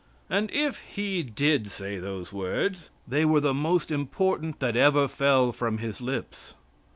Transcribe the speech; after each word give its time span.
And 0.31 0.49
if 0.49 0.79
He 0.79 1.21
did 1.21 1.71
say 1.71 1.99
those 1.99 2.33
words, 2.33 2.89
they 3.07 3.23
were 3.23 3.39
the 3.39 3.53
most 3.53 3.91
important 3.91 4.59
that 4.59 4.75
ever 4.75 5.07
fell 5.07 5.51
from 5.51 5.77
His 5.77 6.01
lips. 6.01 6.55